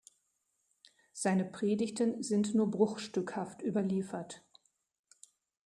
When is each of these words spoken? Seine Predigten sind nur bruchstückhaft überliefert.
Seine 1.13 1.45
Predigten 1.45 2.23
sind 2.23 2.55
nur 2.55 2.71
bruchstückhaft 2.71 3.61
überliefert. 3.61 4.43